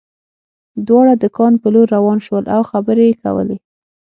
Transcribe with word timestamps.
دواړه 0.87 1.13
د 1.21 1.23
کان 1.37 1.53
په 1.61 1.67
لور 1.73 1.87
روان 1.95 2.17
شول 2.25 2.45
او 2.55 2.61
خبرې 2.71 3.05
یې 3.09 3.15
کولې 3.23 3.57